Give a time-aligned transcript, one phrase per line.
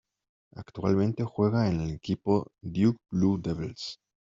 [0.55, 3.99] Actualmente juega en el equipo Duke Blue Devils.